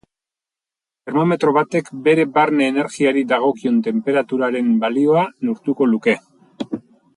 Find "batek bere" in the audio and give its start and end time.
1.57-2.25